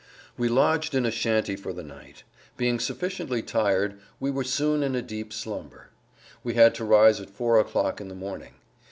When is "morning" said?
8.15-8.55